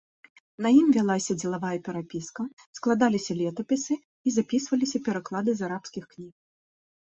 [0.65, 2.45] На ім вялася дзелавая перапіска,
[2.77, 6.33] складаліся летапісы і запісваліся пераклады з арабскіх кніг.